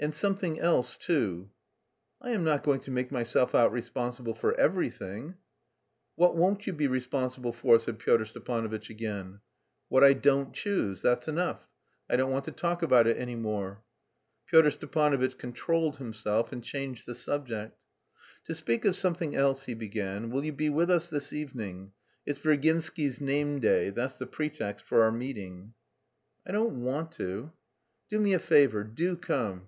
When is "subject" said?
17.14-17.78